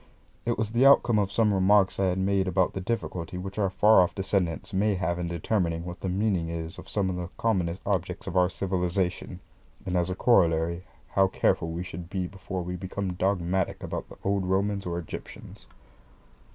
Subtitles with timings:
[0.47, 3.69] It was the outcome of some remarks I had made about the difficulty which our
[3.69, 7.29] far off descendants may have in determining what the meaning is of some of the
[7.37, 9.41] commonest objects of our civilisation,
[9.85, 14.17] and as a corollary how careful we should be before we become dogmatic about the
[14.23, 15.67] old Romans or Egyptians.